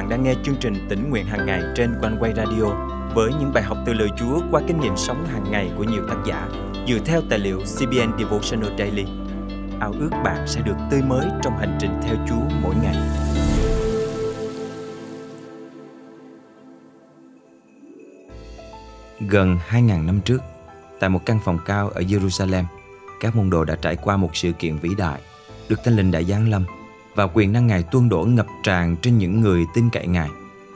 bạn 0.00 0.08
đang 0.08 0.22
nghe 0.22 0.34
chương 0.44 0.56
trình 0.60 0.86
tỉnh 0.88 1.10
nguyện 1.10 1.26
hàng 1.26 1.46
ngày 1.46 1.62
trên 1.76 1.94
quanh 2.00 2.16
quay 2.20 2.32
radio 2.36 2.64
với 3.14 3.30
những 3.40 3.52
bài 3.52 3.62
học 3.62 3.78
từ 3.86 3.92
lời 3.92 4.08
Chúa 4.18 4.40
qua 4.50 4.60
kinh 4.68 4.80
nghiệm 4.80 4.96
sống 4.96 5.26
hàng 5.26 5.50
ngày 5.50 5.70
của 5.76 5.84
nhiều 5.84 6.02
tác 6.08 6.16
giả 6.26 6.48
dựa 6.88 6.98
theo 7.04 7.22
tài 7.30 7.38
liệu 7.38 7.58
CBN 7.58 8.18
Devotional 8.18 8.78
Daily. 8.78 9.04
Ao 9.80 9.92
ước 10.00 10.10
bạn 10.24 10.46
sẽ 10.46 10.60
được 10.60 10.74
tươi 10.90 11.02
mới 11.02 11.26
trong 11.42 11.58
hành 11.58 11.78
trình 11.80 11.90
theo 12.02 12.16
Chúa 12.28 12.56
mỗi 12.62 12.74
ngày. 12.82 12.96
Gần 19.28 19.56
2.000 19.70 20.06
năm 20.06 20.20
trước, 20.24 20.42
tại 21.00 21.10
một 21.10 21.26
căn 21.26 21.38
phòng 21.44 21.58
cao 21.66 21.88
ở 21.88 22.00
Jerusalem, 22.00 22.64
các 23.20 23.36
môn 23.36 23.50
đồ 23.50 23.64
đã 23.64 23.76
trải 23.82 23.96
qua 23.96 24.16
một 24.16 24.36
sự 24.36 24.52
kiện 24.52 24.76
vĩ 24.76 24.90
đại, 24.98 25.20
được 25.68 25.84
Thánh 25.84 25.96
Linh 25.96 26.10
đã 26.10 26.22
giáng 26.22 26.50
lâm 26.50 26.64
và 27.14 27.24
quyền 27.34 27.52
năng 27.52 27.66
Ngài 27.66 27.82
tuôn 27.82 28.08
đổ 28.08 28.24
ngập 28.24 28.46
tràn 28.62 28.96
trên 28.96 29.18
những 29.18 29.40
người 29.40 29.66
tin 29.74 29.90
cậy 29.90 30.06
Ngài, 30.06 30.30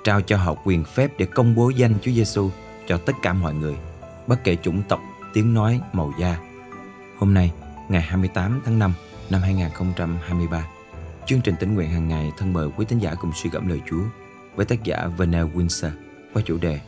trao 0.05 0.21
cho 0.21 0.37
họ 0.37 0.55
quyền 0.65 0.85
phép 0.85 1.13
để 1.19 1.27
công 1.27 1.55
bố 1.55 1.71
danh 1.71 1.95
Chúa 2.03 2.13
Giêsu 2.13 2.51
cho 2.87 2.99
tất 2.99 3.13
cả 3.23 3.33
mọi 3.33 3.55
người, 3.55 3.77
bất 4.27 4.45
kể 4.45 4.57
chủng 4.63 4.83
tộc, 4.89 5.01
tiếng 5.33 5.55
nói, 5.55 5.81
màu 5.93 6.13
da. 6.19 6.39
Hôm 7.19 7.35
nay, 7.35 7.53
ngày 7.89 8.03
28 8.03 8.61
tháng 8.65 8.79
5 8.79 8.93
năm 9.31 9.41
2023, 9.41 10.67
chương 11.27 11.41
trình 11.41 11.55
tính 11.61 11.75
nguyện 11.75 11.91
hàng 11.91 12.09
ngày 12.09 12.33
thân 12.39 12.53
mời 12.53 12.69
quý 12.77 12.87
tín 12.89 12.99
giả 12.99 13.15
cùng 13.15 13.31
suy 13.35 13.51
gẫm 13.51 13.69
lời 13.69 13.81
Chúa 13.91 14.03
với 14.57 14.67
tác 14.67 14.85
giả 14.85 15.07
Vernel 15.19 15.45
Windsor 15.45 15.91
qua 16.35 16.43
chủ 16.47 16.59
đề 16.59 16.81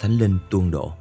Thánh 0.00 0.12
Linh 0.12 0.38
tuôn 0.50 0.70
đổ. 0.70 0.92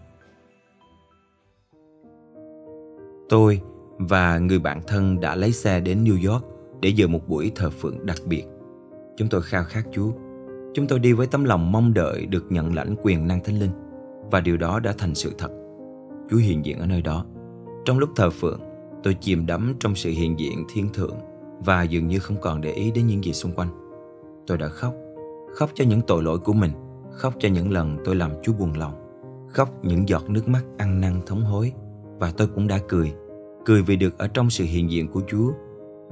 Tôi 3.29 3.61
và 3.97 4.37
người 4.37 4.59
bạn 4.59 4.81
thân 4.87 5.19
đã 5.19 5.35
lấy 5.35 5.51
xe 5.51 5.79
đến 5.79 6.03
New 6.03 6.31
York 6.31 6.52
để 6.83 6.89
dự 6.89 7.07
một 7.07 7.27
buổi 7.27 7.51
thờ 7.55 7.69
phượng 7.69 8.05
đặc 8.05 8.17
biệt. 8.25 8.43
Chúng 9.17 9.27
tôi 9.29 9.41
khao 9.41 9.63
khát 9.63 9.83
Chúa. 9.91 10.11
Chúng 10.73 10.87
tôi 10.87 10.99
đi 10.99 11.13
với 11.13 11.27
tấm 11.27 11.43
lòng 11.43 11.71
mong 11.71 11.93
đợi 11.93 12.25
được 12.25 12.51
nhận 12.51 12.75
lãnh 12.75 12.95
quyền 13.03 13.27
năng 13.27 13.43
thánh 13.43 13.59
linh 13.59 13.71
và 14.31 14.39
điều 14.39 14.57
đó 14.57 14.79
đã 14.79 14.93
thành 14.97 15.15
sự 15.15 15.31
thật. 15.37 15.51
Chúa 16.29 16.37
hiện 16.37 16.65
diện 16.65 16.79
ở 16.79 16.85
nơi 16.85 17.01
đó. 17.01 17.25
Trong 17.85 17.99
lúc 17.99 18.09
thờ 18.15 18.29
phượng, 18.29 18.59
tôi 19.03 19.13
chìm 19.13 19.45
đắm 19.45 19.75
trong 19.79 19.95
sự 19.95 20.09
hiện 20.09 20.39
diện 20.39 20.65
thiên 20.73 20.89
thượng 20.93 21.15
và 21.59 21.83
dường 21.83 22.07
như 22.07 22.19
không 22.19 22.37
còn 22.41 22.61
để 22.61 22.71
ý 22.71 22.91
đến 22.91 23.07
những 23.07 23.23
gì 23.23 23.33
xung 23.33 23.51
quanh. 23.51 23.69
Tôi 24.47 24.57
đã 24.57 24.67
khóc, 24.67 24.93
khóc 25.55 25.69
cho 25.73 25.85
những 25.85 26.01
tội 26.01 26.23
lỗi 26.23 26.39
của 26.39 26.53
mình, 26.53 26.71
khóc 27.11 27.33
cho 27.39 27.49
những 27.49 27.71
lần 27.71 27.97
tôi 28.05 28.15
làm 28.15 28.31
Chúa 28.43 28.53
buồn 28.53 28.77
lòng, 28.77 28.93
khóc 29.49 29.69
những 29.83 30.09
giọt 30.09 30.29
nước 30.29 30.47
mắt 30.47 30.63
ăn 30.77 31.01
năn 31.01 31.21
thống 31.25 31.41
hối 31.41 31.71
và 32.19 32.31
tôi 32.37 32.47
cũng 32.47 32.67
đã 32.67 32.79
cười, 32.87 33.13
cười 33.65 33.81
vì 33.81 33.95
được 33.95 34.17
ở 34.17 34.27
trong 34.27 34.49
sự 34.49 34.63
hiện 34.63 34.91
diện 34.91 35.07
của 35.07 35.21
Chúa 35.27 35.51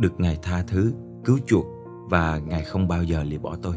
được 0.02 0.20
Ngài 0.20 0.38
tha 0.42 0.64
thứ, 0.68 0.94
cứu 1.26 1.40
chuộc 1.48 1.66
và 2.10 2.42
Ngài 2.48 2.64
không 2.64 2.88
bao 2.88 3.04
giờ 3.04 3.24
lìa 3.24 3.38
bỏ 3.38 3.56
tôi. 3.62 3.76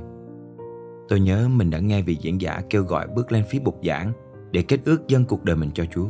Tôi 1.08 1.20
nhớ 1.20 1.48
mình 1.48 1.70
đã 1.70 1.78
nghe 1.78 2.03
vị 2.03 2.16
diễn 2.20 2.41
giả 2.41 2.62
kêu 2.70 2.83
gọi 2.83 3.06
bước 3.16 3.33
lên 3.33 3.44
phía 3.50 3.58
bục 3.58 3.81
giảng 3.84 4.12
để 4.50 4.62
kết 4.62 4.81
ước 4.84 5.08
dân 5.08 5.25
cuộc 5.25 5.44
đời 5.44 5.56
mình 5.56 5.70
cho 5.75 5.84
Chúa. 5.94 6.08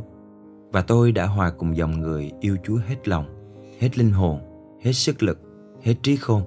Và 0.71 0.81
tôi 0.81 1.11
đã 1.11 1.25
hòa 1.25 1.51
cùng 1.51 1.77
dòng 1.77 1.99
người 1.99 2.31
yêu 2.39 2.57
Chúa 2.63 2.77
hết 2.87 3.07
lòng, 3.07 3.25
hết 3.79 3.97
linh 3.97 4.11
hồn, 4.11 4.39
hết 4.81 4.93
sức 4.93 5.23
lực, 5.23 5.39
hết 5.81 5.95
trí 6.03 6.15
khôn, 6.15 6.41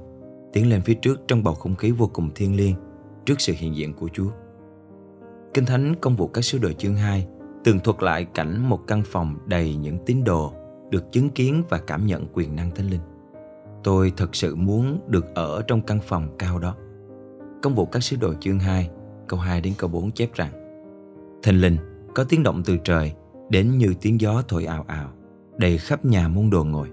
tiến 0.53 0.69
lên 0.69 0.83
phía 0.83 0.95
trước 0.95 1.21
trong 1.29 1.43
bầu 1.43 1.55
không 1.55 1.77
khí 1.77 1.91
vô 1.91 2.11
cùng 2.13 2.31
thiêng 2.35 2.57
liêng 2.57 2.75
trước 3.25 3.41
sự 3.41 3.55
hiện 3.57 3.77
diện 3.77 3.95
của 3.95 4.09
Chúa. 4.13 4.31
Kinh 5.55 5.65
Thánh 5.65 5.95
công 6.01 6.17
vụ 6.17 6.27
các 6.27 6.43
sứ 6.43 6.59
đồ 6.59 6.73
chương 6.73 6.95
2 6.95 7.27
tường 7.65 7.81
thuật 7.81 8.03
lại 8.03 8.25
cảnh 8.25 8.69
một 8.69 8.81
căn 8.87 9.03
phòng 9.07 9.37
đầy 9.47 9.75
những 9.75 9.99
tín 10.07 10.25
đồ 10.25 10.53
được 10.91 11.13
chứng 11.13 11.31
kiến 11.31 11.63
và 11.69 11.79
cảm 11.79 12.07
nhận 12.07 12.27
quyền 12.33 12.57
năng 12.57 12.71
thánh 12.71 12.91
linh. 12.91 13.01
Tôi 13.85 14.13
thật 14.17 14.35
sự 14.37 14.57
muốn 14.57 15.01
được 15.07 15.35
ở 15.35 15.63
trong 15.63 15.81
căn 15.81 16.01
phòng 16.03 16.29
cao 16.39 16.59
đó. 16.59 16.75
Công 17.63 17.75
vụ 17.75 17.87
các 17.87 18.03
sứ 18.03 18.17
đồ 18.17 18.35
chương 18.41 18.59
2, 18.59 18.91
câu 19.29 19.41
2 19.41 19.61
đến 19.61 19.75
câu 19.79 19.91
4 19.91 20.11
chép 20.11 20.35
rằng 20.35 20.51
Thình 21.43 21.61
linh 21.61 21.77
có 22.15 22.25
tiếng 22.25 22.43
động 22.43 22.63
từ 22.67 22.77
trời 22.85 23.13
đến 23.51 23.79
như 23.79 23.95
tiếng 24.01 24.21
gió 24.21 24.43
thổi 24.49 24.65
ào 24.65 24.85
ào, 24.89 25.09
đầy 25.57 25.79
khắp 25.79 26.05
nhà 26.05 26.29
môn 26.29 26.51
đồ 26.51 26.65
ngồi. 26.65 26.89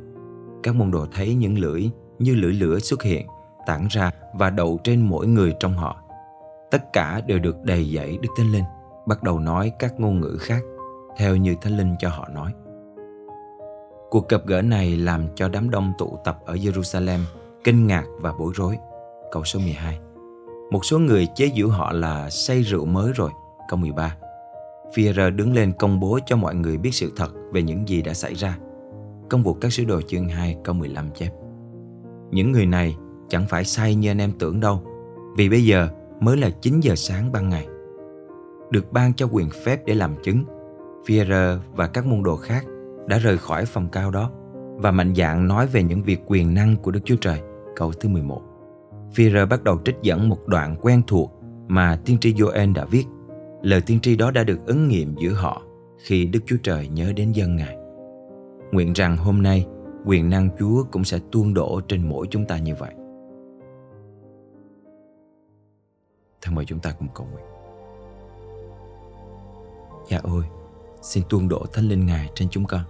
Các 0.63 0.75
môn 0.75 0.91
đồ 0.91 1.05
thấy 1.13 1.35
những 1.35 1.59
lưỡi 1.59 1.89
như 2.19 2.35
lưỡi 2.35 2.53
lửa 2.53 2.79
xuất 2.79 3.03
hiện, 3.03 3.27
tản 3.65 3.87
ra 3.89 4.11
và 4.33 4.49
đậu 4.49 4.79
trên 4.83 5.01
mỗi 5.01 5.27
người 5.27 5.53
trong 5.59 5.73
họ. 5.73 6.01
Tất 6.71 6.93
cả 6.93 7.21
đều 7.27 7.39
được 7.39 7.63
đầy 7.63 7.93
dẫy 7.95 8.17
Đức 8.21 8.29
Thánh 8.37 8.51
Linh, 8.51 8.63
bắt 9.07 9.23
đầu 9.23 9.39
nói 9.39 9.71
các 9.79 9.99
ngôn 9.99 10.19
ngữ 10.19 10.37
khác, 10.39 10.61
theo 11.17 11.35
như 11.35 11.55
Thánh 11.61 11.77
Linh 11.77 11.95
cho 11.99 12.09
họ 12.09 12.27
nói. 12.33 12.53
Cuộc 14.15 14.29
gặp 14.29 14.41
gỡ 14.45 14.61
này 14.61 14.97
làm 14.97 15.27
cho 15.35 15.49
đám 15.49 15.69
đông 15.69 15.93
tụ 15.97 16.19
tập 16.23 16.39
ở 16.45 16.53
Jerusalem 16.53 17.19
kinh 17.63 17.87
ngạc 17.87 18.03
và 18.19 18.33
bối 18.39 18.53
rối. 18.55 18.77
Câu 19.31 19.43
số 19.43 19.59
12 19.59 19.99
Một 20.71 20.85
số 20.85 20.99
người 20.99 21.27
chế 21.35 21.51
giễu 21.55 21.67
họ 21.67 21.91
là 21.91 22.29
say 22.29 22.61
rượu 22.61 22.85
mới 22.85 23.11
rồi. 23.15 23.29
Câu 23.69 23.77
13 23.77 24.17
Führer 24.93 25.35
đứng 25.35 25.53
lên 25.53 25.73
công 25.79 25.99
bố 25.99 26.19
cho 26.25 26.35
mọi 26.35 26.55
người 26.55 26.77
biết 26.77 26.89
sự 26.93 27.11
thật 27.15 27.31
về 27.53 27.61
những 27.61 27.89
gì 27.89 28.01
đã 28.01 28.13
xảy 28.13 28.33
ra. 28.33 28.57
Công 29.29 29.43
vụ 29.43 29.53
các 29.53 29.73
sứ 29.73 29.85
đồ 29.85 30.01
chương 30.01 30.29
2 30.29 30.57
câu 30.63 30.75
15 30.75 31.11
chép 31.11 31.29
Những 32.31 32.51
người 32.51 32.65
này 32.65 32.95
chẳng 33.29 33.45
phải 33.49 33.65
say 33.65 33.95
như 33.95 34.11
anh 34.11 34.21
em 34.21 34.31
tưởng 34.39 34.59
đâu, 34.59 34.83
Vì 35.37 35.49
bây 35.49 35.65
giờ 35.65 35.87
mới 36.19 36.37
là 36.37 36.49
9 36.49 36.79
giờ 36.79 36.95
sáng 36.95 37.31
ban 37.31 37.49
ngày 37.49 37.67
Được 38.71 38.91
ban 38.91 39.13
cho 39.13 39.27
quyền 39.31 39.49
phép 39.65 39.85
để 39.85 39.93
làm 39.93 40.15
chứng, 40.23 40.43
Führer 41.05 41.57
và 41.73 41.87
các 41.87 42.05
môn 42.05 42.23
đồ 42.23 42.37
khác 42.37 42.65
đã 43.07 43.17
rời 43.17 43.37
khỏi 43.37 43.65
phòng 43.65 43.87
cao 43.91 44.11
đó 44.11 44.31
và 44.75 44.91
mạnh 44.91 45.15
dạn 45.15 45.47
nói 45.47 45.67
về 45.67 45.83
những 45.83 46.03
việc 46.03 46.21
quyền 46.25 46.53
năng 46.53 46.75
của 46.75 46.91
Đức 46.91 46.99
Chúa 47.05 47.15
Trời. 47.21 47.41
Câu 47.75 47.91
thứ 47.91 48.09
11 48.09 48.41
Führer 49.15 49.47
bắt 49.47 49.63
đầu 49.63 49.79
trích 49.85 49.95
dẫn 50.01 50.29
một 50.29 50.47
đoạn 50.47 50.75
quen 50.81 51.01
thuộc 51.07 51.31
mà 51.67 51.99
tiên 52.05 52.17
tri 52.21 52.33
Joel 52.33 52.73
đã 52.73 52.85
viết. 52.85 53.05
Lời 53.61 53.81
tiên 53.81 53.99
tri 53.99 54.15
đó 54.15 54.31
đã 54.31 54.43
được 54.43 54.65
ứng 54.65 54.87
nghiệm 54.87 55.15
giữa 55.17 55.33
họ 55.33 55.61
khi 55.97 56.25
Đức 56.25 56.39
Chúa 56.45 56.57
Trời 56.63 56.87
nhớ 56.87 57.13
đến 57.15 57.31
dân 57.31 57.55
Ngài. 57.55 57.77
Nguyện 58.71 58.93
rằng 58.93 59.17
hôm 59.17 59.41
nay, 59.41 59.65
quyền 60.05 60.29
năng 60.29 60.49
Chúa 60.59 60.83
cũng 60.91 61.03
sẽ 61.03 61.19
tuôn 61.31 61.53
đổ 61.53 61.81
trên 61.87 62.09
mỗi 62.09 62.27
chúng 62.29 62.45
ta 62.45 62.57
như 62.57 62.75
vậy. 62.75 62.93
Thân 66.41 66.55
mời 66.55 66.65
chúng 66.65 66.79
ta 66.79 66.91
cùng 66.99 67.07
cầu 67.15 67.27
nguyện. 67.31 67.45
Dạ 70.09 70.17
ơi 70.17 70.43
xin 71.01 71.23
tuôn 71.29 71.49
đổ 71.49 71.65
thánh 71.73 71.85
linh 71.85 72.05
Ngài 72.05 72.29
trên 72.35 72.47
chúng 72.51 72.65
con 72.65 72.81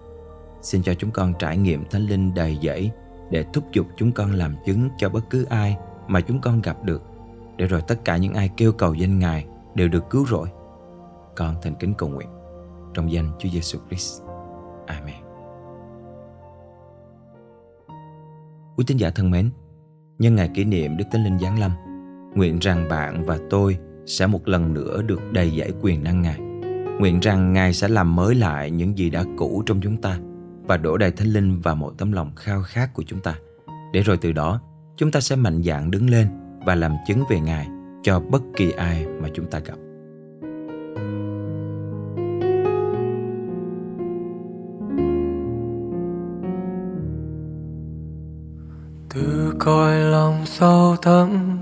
Xin 0.65 0.83
cho 0.83 0.93
chúng 0.93 1.11
con 1.11 1.33
trải 1.39 1.57
nghiệm 1.57 1.83
Thánh 1.89 2.01
Linh 2.01 2.33
đầy 2.33 2.57
dẫy 2.61 2.91
để 3.29 3.45
thúc 3.53 3.63
giục 3.73 3.87
chúng 3.95 4.11
con 4.11 4.31
làm 4.31 4.55
chứng 4.65 4.89
cho 4.97 5.09
bất 5.09 5.29
cứ 5.29 5.45
ai 5.49 5.77
mà 6.07 6.21
chúng 6.21 6.41
con 6.41 6.61
gặp 6.61 6.83
được, 6.83 7.03
để 7.57 7.67
rồi 7.67 7.81
tất 7.87 8.05
cả 8.05 8.17
những 8.17 8.33
ai 8.33 8.49
kêu 8.57 8.71
cầu 8.71 8.93
danh 8.93 9.19
Ngài 9.19 9.45
đều 9.75 9.87
được 9.87 10.09
cứu 10.09 10.25
rỗi. 10.25 10.47
Con 11.35 11.55
thành 11.61 11.75
kính 11.79 11.93
cầu 11.97 12.09
nguyện 12.09 12.27
trong 12.93 13.11
danh 13.11 13.31
Chúa 13.39 13.49
Giêsu 13.49 13.79
Christ. 13.89 14.21
Amen. 14.87 15.15
Quý 18.77 18.83
tín 18.87 18.97
giả 18.97 19.09
thân 19.09 19.31
mến, 19.31 19.49
nhân 20.19 20.35
ngày 20.35 20.49
kỷ 20.53 20.63
niệm 20.65 20.97
Đức 20.97 21.05
Thánh 21.11 21.23
Linh 21.23 21.39
Giáng 21.39 21.59
Lâm, 21.59 21.71
nguyện 22.35 22.59
rằng 22.59 22.89
bạn 22.89 23.25
và 23.25 23.39
tôi 23.49 23.77
sẽ 24.05 24.27
một 24.27 24.47
lần 24.47 24.73
nữa 24.73 25.01
được 25.01 25.21
đầy 25.31 25.57
dẫy 25.59 25.73
quyền 25.81 26.03
năng 26.03 26.21
Ngài. 26.21 26.39
Nguyện 26.99 27.19
rằng 27.19 27.53
Ngài 27.53 27.73
sẽ 27.73 27.87
làm 27.87 28.15
mới 28.15 28.35
lại 28.35 28.71
những 28.71 28.97
gì 28.97 29.09
đã 29.09 29.23
cũ 29.37 29.63
trong 29.65 29.81
chúng 29.81 30.01
ta 30.01 30.19
và 30.67 30.77
đổ 30.77 30.97
đầy 30.97 31.11
thánh 31.11 31.27
linh 31.27 31.61
vào 31.61 31.75
mỗi 31.75 31.93
tấm 31.97 32.11
lòng 32.11 32.35
khao 32.35 32.63
khát 32.63 32.93
của 32.93 33.03
chúng 33.07 33.19
ta. 33.19 33.35
Để 33.93 34.01
rồi 34.01 34.17
từ 34.17 34.31
đó, 34.31 34.61
chúng 34.97 35.11
ta 35.11 35.19
sẽ 35.19 35.35
mạnh 35.35 35.63
dạn 35.63 35.91
đứng 35.91 36.09
lên 36.09 36.27
và 36.65 36.75
làm 36.75 36.95
chứng 37.07 37.23
về 37.29 37.39
Ngài 37.39 37.67
cho 38.03 38.19
bất 38.19 38.41
kỳ 38.55 38.71
ai 38.71 39.05
mà 39.21 39.29
chúng 39.33 39.45
ta 39.45 39.59
gặp. 39.59 39.75
từ 49.15 49.53
cõi 49.59 49.95
lòng 49.95 50.45
sâu 50.45 50.95
thẳm 51.01 51.57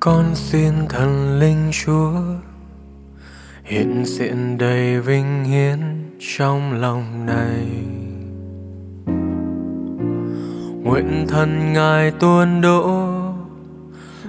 con 0.00 0.34
xin 0.34 0.72
thần 0.88 1.38
linh 1.38 1.70
chúa 1.72 2.12
hiện 3.64 4.04
diện 4.04 4.58
đầy 4.58 5.00
vinh 5.00 5.44
hiến 5.44 5.78
trong 6.36 6.72
lòng 6.72 7.26
này. 7.26 7.66
Nguyện 10.82 11.26
thân 11.28 11.72
ngài 11.72 12.10
tuôn 12.10 12.60
đỗ 12.60 13.08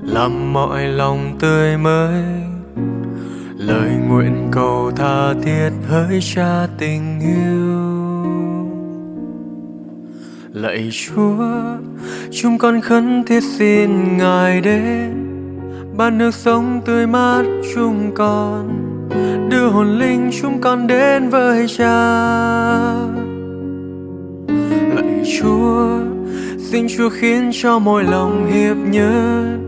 làm 0.03 0.53
mọi 0.53 0.87
lòng 0.87 1.37
tươi 1.39 1.77
mới. 1.77 2.23
Lời 3.57 3.91
nguyện 4.07 4.47
cầu 4.51 4.91
tha 4.95 5.33
thiết 5.43 5.69
hỡi 5.87 6.19
cha 6.35 6.67
tình 6.77 7.19
yêu. 7.19 7.85
Lạy 10.53 10.89
chúa, 10.91 11.37
chúng 12.31 12.57
con 12.57 12.81
khấn 12.81 13.23
thiết 13.27 13.43
xin 13.43 14.17
ngài 14.17 14.61
đến. 14.61 15.11
Ban 15.97 16.17
nước 16.17 16.33
sống 16.33 16.81
tươi 16.85 17.07
mát 17.07 17.43
chúng 17.75 18.11
con 18.15 18.94
đưa 19.49 19.67
hồn 19.67 19.99
linh 19.99 20.29
chúng 20.41 20.61
con 20.61 20.87
đến 20.87 21.29
với 21.29 21.67
cha. 21.67 22.25
Lạy 24.95 25.23
chúa, 25.39 25.99
xin 26.57 26.87
chúa 26.97 27.09
khiến 27.09 27.51
cho 27.53 27.79
mỗi 27.79 28.03
lòng 28.03 28.51
hiệp 28.51 28.77
nhất. 28.77 29.65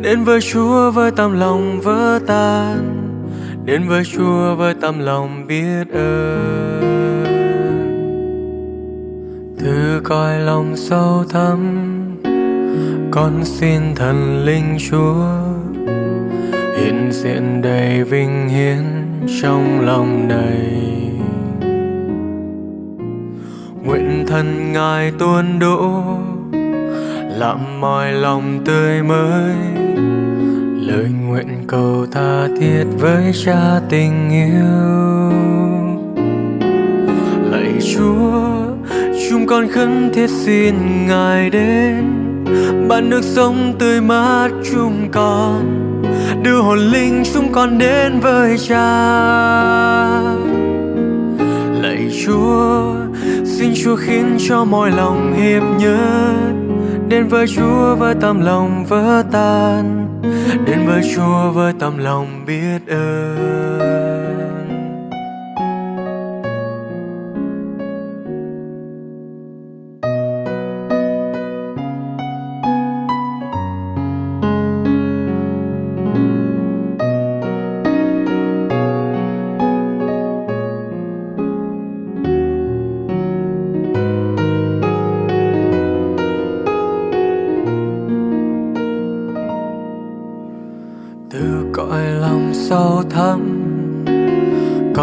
Đến 0.00 0.24
với 0.24 0.40
Chúa 0.40 0.90
với 0.90 1.10
tâm 1.10 1.32
lòng 1.32 1.80
vỡ 1.80 2.18
tan. 2.26 2.98
Đến 3.64 3.88
với 3.88 4.02
Chúa 4.04 4.54
với 4.54 4.74
tâm 4.74 4.98
lòng 4.98 5.46
biết 5.46 5.92
ơn. 5.92 6.82
Từ 9.60 10.00
cõi 10.04 10.38
lòng 10.38 10.76
sâu 10.76 11.24
thẳm, 11.28 11.58
con 13.10 13.44
xin 13.44 13.80
thần 13.96 14.44
linh 14.44 14.76
Chúa 14.90 15.51
hiện 16.82 17.12
diện 17.12 17.62
đầy 17.62 18.04
vinh 18.04 18.48
hiển 18.48 18.82
trong 19.42 19.80
lòng 19.80 20.28
này 20.28 20.82
nguyện 23.84 24.24
thân 24.28 24.72
ngài 24.72 25.12
tuôn 25.18 25.58
đỗ 25.58 26.02
làm 27.38 27.80
mọi 27.80 28.12
lòng 28.12 28.60
tươi 28.64 29.02
mới. 29.02 29.54
Lời 30.86 31.06
nguyện 31.26 31.64
cầu 31.66 32.06
tha 32.12 32.48
thiết 32.60 32.84
với 32.98 33.32
cha 33.44 33.80
tình 33.88 34.30
yêu. 34.30 35.32
Lạy 37.50 37.72
chúa, 37.94 38.48
chúng 39.30 39.46
con 39.46 39.68
khấn 39.68 40.10
thiết 40.14 40.30
xin 40.30 40.74
ngài 41.06 41.50
đến. 41.50 42.04
Ban 42.88 43.10
nước 43.10 43.22
sống 43.24 43.74
tươi 43.78 44.00
mát 44.00 44.48
chúng 44.72 45.08
con 45.12 45.91
đưa 46.42 46.60
hồn 46.60 46.78
linh 46.78 47.22
chúng 47.34 47.52
con 47.52 47.78
đến 47.78 48.20
với 48.20 48.58
cha. 48.58 48.86
Lạy 51.82 52.10
chúa, 52.26 52.94
xin 53.44 53.72
chúa 53.84 53.96
khiến 53.96 54.36
cho 54.48 54.64
mọi 54.64 54.90
lòng 54.90 55.34
hiệp 55.36 55.62
nhất 55.78 56.52
đến 57.08 57.28
với 57.28 57.46
chúa 57.46 57.96
với 57.96 58.14
tâm 58.20 58.40
lòng 58.40 58.84
vỡ 58.88 59.22
tan, 59.32 60.06
đến 60.66 60.78
với 60.86 61.02
chúa 61.16 61.50
với 61.50 61.72
tâm 61.78 61.98
lòng 61.98 62.44
biết 62.46 62.78
ơn. 62.88 64.51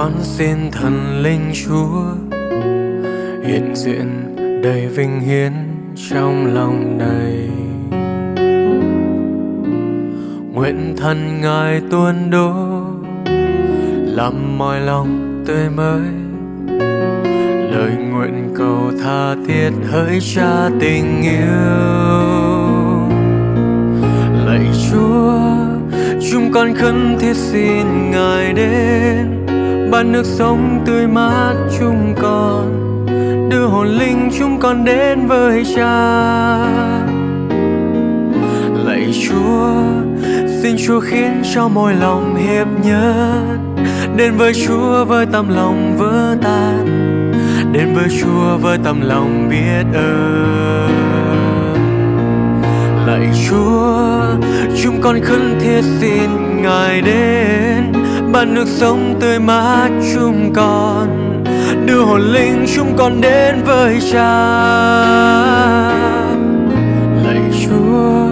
Con 0.09 0.23
xin 0.23 0.71
thần 0.71 1.21
linh 1.23 1.51
chúa 1.53 2.01
hiện 3.43 3.75
diện 3.75 4.35
đầy 4.63 4.87
vinh 4.87 5.19
hiến 5.19 5.51
trong 6.09 6.53
lòng 6.53 6.97
này. 6.97 7.49
Nguyện 10.53 10.95
thần 10.97 11.41
ngài 11.41 11.81
tuôn 11.91 12.29
đổ, 12.29 12.53
làm 14.05 14.57
mọi 14.57 14.81
lòng 14.81 15.43
tươi 15.47 15.69
mới. 15.69 16.01
Lời 17.71 17.91
nguyện 18.11 18.53
cầu 18.55 18.91
tha 19.03 19.35
thiết 19.47 19.71
hỡi 19.91 20.19
cha 20.35 20.69
tình 20.79 21.21
yêu. 21.21 21.39
Lạy 24.45 24.65
chúa, 24.91 25.39
chúng 26.31 26.51
con 26.53 26.73
khấn 26.75 27.17
thiết 27.19 27.35
xin 27.35 28.11
ngài 28.11 28.53
đến 28.53 29.38
ban 29.91 30.11
nước 30.11 30.25
sống 30.25 30.81
tươi 30.85 31.07
mát 31.07 31.53
chúng 31.79 32.15
con, 32.21 32.65
đưa 33.49 33.65
hồn 33.65 33.87
linh 33.87 34.29
chúng 34.39 34.59
con 34.59 34.85
đến 34.85 35.27
với 35.27 35.63
cha. 35.75 36.57
Lạy 38.85 39.13
chúa, 39.27 39.73
xin 40.61 40.75
chúa 40.87 40.99
khiến 40.99 41.41
cho 41.53 41.67
mỗi 41.67 41.93
lòng 41.93 42.35
hiệp 42.35 42.67
nhất, 42.83 43.57
đến 44.15 44.37
với 44.37 44.53
chúa 44.53 45.05
với 45.05 45.25
tâm 45.25 45.49
lòng 45.55 45.95
vỡ 45.97 46.35
tan, 46.41 46.85
đến 47.73 47.93
với 47.95 48.09
chúa 48.21 48.57
với 48.57 48.77
tâm 48.83 49.01
lòng 49.01 49.49
biết 49.49 49.97
ơn. 49.97 50.89
Lạy 53.07 53.29
chúa, 53.49 54.07
chúng 54.83 55.01
con 55.01 55.19
khấn 55.23 55.59
thiết 55.59 55.81
xin 55.81 56.29
ngài 56.61 57.01
đến 57.01 57.98
bàn 58.31 58.53
nước 58.53 58.67
sống 58.67 59.15
tươi 59.19 59.39
mát 59.39 59.89
chúng 60.15 60.53
con, 60.55 61.07
đưa 61.85 62.01
hồn 62.01 62.21
linh 62.21 62.65
chúng 62.75 62.93
con 62.97 63.21
đến 63.21 63.55
với 63.65 63.99
cha. 64.11 64.59
Lạy 67.25 67.41
chúa, 67.65 68.27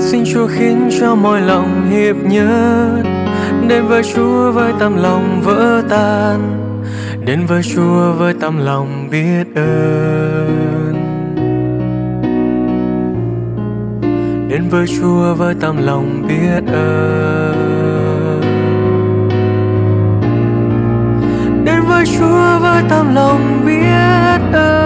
xin 0.00 0.24
chúa 0.32 0.46
khiến 0.46 0.90
cho 1.00 1.14
mọi 1.14 1.40
lòng 1.40 1.90
hiệp 1.90 2.16
nhất, 2.16 3.02
đến 3.68 3.86
với 3.86 4.02
chúa 4.14 4.52
với 4.52 4.72
tâm 4.78 5.02
lòng 5.02 5.40
vỡ 5.44 5.82
tan, 5.88 6.40
đến 7.26 7.46
với 7.46 7.62
chúa 7.62 8.12
với 8.12 8.34
tâm 8.40 8.58
lòng 8.64 9.08
biết 9.10 9.44
ơn. 9.54 10.62
Đến 14.52 14.68
với 14.68 14.86
Chúa 14.86 15.34
với 15.34 15.54
tâm 15.60 15.76
lòng 15.86 16.26
biết 16.28 16.72
ơn. 16.72 17.71
Với 22.02 22.16
Chúa 22.18 22.58
với 22.60 22.82
tâm 22.90 23.14
lòng 23.14 23.62
biết 23.66 23.78
ơn 24.52 24.82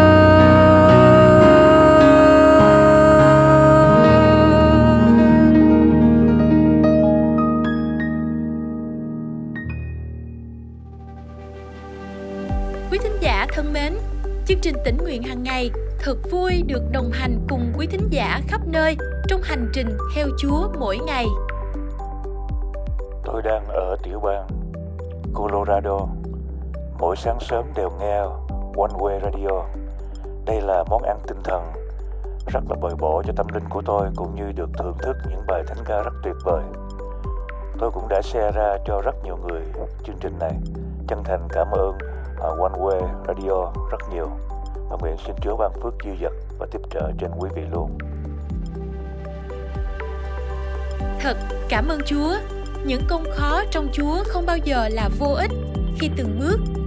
Quý 12.91 12.99
thính 13.03 13.17
giả 13.21 13.47
thân 13.53 13.73
mến, 13.73 13.93
chương 14.47 14.59
trình 14.63 14.77
tỉnh 14.85 14.97
nguyện 14.97 15.23
hàng 15.23 15.43
ngày 15.43 15.71
thật 15.99 16.19
vui 16.31 16.63
được 16.67 16.83
đồng 16.93 17.11
hành 17.13 17.39
cùng 17.49 17.73
quý 17.79 17.87
thính 17.87 18.09
giả 18.11 18.41
khắp 18.49 18.61
nơi 18.67 18.97
trong 19.29 19.41
hành 19.43 19.71
trình 19.73 19.89
theo 20.15 20.27
Chúa 20.39 20.69
mỗi 20.79 20.99
ngày. 20.99 21.27
Tôi 23.25 23.43
đang 23.43 23.67
ở 23.67 23.97
tiểu 24.03 24.21
bang 24.21 24.47
Colorado. 25.35 26.26
Mỗi 26.99 27.17
sáng 27.17 27.39
sớm 27.41 27.65
đều 27.75 27.91
nghe 28.01 28.19
One 28.77 28.93
Way 28.99 29.21
Radio. 29.21 29.65
Đây 30.47 30.61
là 30.61 30.85
món 30.91 31.03
ăn 31.03 31.19
tinh 31.27 31.43
thần, 31.45 31.73
rất 32.53 32.61
là 32.69 32.77
bồi 32.81 32.95
bổ 32.99 33.23
cho 33.27 33.33
tâm 33.37 33.47
linh 33.55 33.65
của 33.71 33.83
tôi 33.87 34.09
cũng 34.17 34.35
như 34.35 34.53
được 34.53 34.71
thưởng 34.79 34.97
thức 35.03 35.17
những 35.31 35.41
bài 35.49 35.63
thánh 35.67 35.85
ca 35.85 36.03
rất 36.03 36.13
tuyệt 36.23 36.35
vời. 36.45 36.63
Tôi 37.79 37.91
cũng 37.91 38.09
đã 38.09 38.23
share 38.23 38.51
ra 38.53 38.77
cho 38.87 39.01
rất 39.05 39.15
nhiều 39.25 39.37
người 39.37 39.63
chương 40.05 40.17
trình 40.21 40.39
này. 40.39 40.53
Chân 41.09 41.25
thành 41.25 41.41
cảm 41.49 41.71
ơn 41.71 41.99
à, 42.43 42.49
One 42.49 42.79
Way 42.79 43.01
Radio 43.27 43.73
rất 43.91 43.99
nhiều 44.13 44.31
và 44.91 44.97
nguyện 45.01 45.17
xin 45.27 45.37
Chúa 45.43 45.57
ban 45.57 45.73
phước 45.83 45.95
dư 46.05 46.11
dật 46.23 46.33
và 46.59 46.67
tiếp 46.71 46.81
trợ 46.91 47.11
trên 47.19 47.31
quý 47.39 47.49
vị 47.55 47.63
luôn. 47.73 47.99
Thật, 51.21 51.37
cảm 51.69 51.89
ơn 51.89 52.01
Chúa. 52.07 52.35
Những 52.85 53.03
công 53.09 53.25
khó 53.35 53.63
trong 53.71 53.89
Chúa 53.93 54.25
không 54.27 54.47
bao 54.47 54.57
giờ 54.57 54.89
là 54.89 55.09
vô 55.19 55.35
ích 55.35 55.51
khi 55.99 56.11
từng 56.17 56.39
bước 56.41 56.59